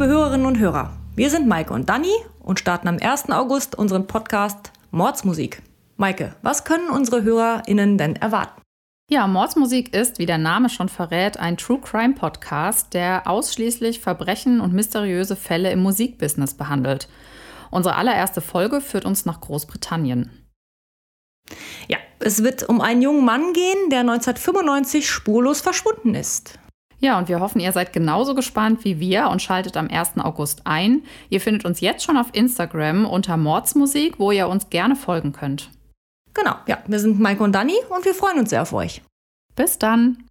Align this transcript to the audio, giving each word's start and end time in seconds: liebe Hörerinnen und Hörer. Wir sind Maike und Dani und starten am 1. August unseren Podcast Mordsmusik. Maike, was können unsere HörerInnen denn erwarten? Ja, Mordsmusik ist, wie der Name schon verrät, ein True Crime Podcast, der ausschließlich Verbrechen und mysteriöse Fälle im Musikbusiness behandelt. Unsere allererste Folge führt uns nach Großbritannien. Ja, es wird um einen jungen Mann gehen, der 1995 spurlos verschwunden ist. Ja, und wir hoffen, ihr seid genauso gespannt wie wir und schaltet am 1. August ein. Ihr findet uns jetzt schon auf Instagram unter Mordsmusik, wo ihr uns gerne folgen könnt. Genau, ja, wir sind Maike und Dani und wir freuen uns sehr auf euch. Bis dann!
liebe 0.00 0.06
Hörerinnen 0.06 0.46
und 0.46 0.58
Hörer. 0.58 0.96
Wir 1.14 1.30
sind 1.30 1.46
Maike 1.46 1.74
und 1.74 1.88
Dani 1.88 2.14
und 2.38 2.58
starten 2.58 2.88
am 2.88 2.98
1. 3.00 3.30
August 3.30 3.76
unseren 3.76 4.06
Podcast 4.06 4.72
Mordsmusik. 4.90 5.62
Maike, 5.96 6.34
was 6.42 6.64
können 6.64 6.88
unsere 6.88 7.22
HörerInnen 7.22 7.98
denn 7.98 8.16
erwarten? 8.16 8.62
Ja, 9.10 9.26
Mordsmusik 9.26 9.92
ist, 9.92 10.18
wie 10.18 10.26
der 10.26 10.38
Name 10.38 10.70
schon 10.70 10.88
verrät, 10.88 11.38
ein 11.38 11.56
True 11.56 11.80
Crime 11.80 12.14
Podcast, 12.14 12.94
der 12.94 13.26
ausschließlich 13.26 14.00
Verbrechen 14.00 14.60
und 14.60 14.72
mysteriöse 14.72 15.36
Fälle 15.36 15.70
im 15.72 15.82
Musikbusiness 15.82 16.54
behandelt. 16.54 17.08
Unsere 17.70 17.96
allererste 17.96 18.40
Folge 18.40 18.80
führt 18.80 19.04
uns 19.04 19.26
nach 19.26 19.40
Großbritannien. 19.40 20.30
Ja, 21.88 21.98
es 22.20 22.42
wird 22.42 22.68
um 22.68 22.80
einen 22.80 23.02
jungen 23.02 23.24
Mann 23.24 23.52
gehen, 23.52 23.90
der 23.90 24.00
1995 24.00 25.10
spurlos 25.10 25.60
verschwunden 25.60 26.14
ist. 26.14 26.58
Ja, 27.00 27.18
und 27.18 27.28
wir 27.28 27.40
hoffen, 27.40 27.60
ihr 27.60 27.72
seid 27.72 27.92
genauso 27.92 28.34
gespannt 28.34 28.84
wie 28.84 29.00
wir 29.00 29.28
und 29.28 29.40
schaltet 29.40 29.76
am 29.76 29.88
1. 29.88 30.18
August 30.18 30.62
ein. 30.66 31.02
Ihr 31.30 31.40
findet 31.40 31.64
uns 31.64 31.80
jetzt 31.80 32.04
schon 32.04 32.18
auf 32.18 32.28
Instagram 32.32 33.06
unter 33.06 33.36
Mordsmusik, 33.36 34.18
wo 34.18 34.30
ihr 34.30 34.48
uns 34.48 34.68
gerne 34.68 34.96
folgen 34.96 35.32
könnt. 35.32 35.70
Genau, 36.34 36.54
ja, 36.66 36.78
wir 36.86 37.00
sind 37.00 37.18
Maike 37.18 37.42
und 37.42 37.52
Dani 37.52 37.74
und 37.88 38.04
wir 38.04 38.14
freuen 38.14 38.38
uns 38.38 38.50
sehr 38.50 38.62
auf 38.62 38.72
euch. 38.72 39.02
Bis 39.56 39.78
dann! 39.78 40.29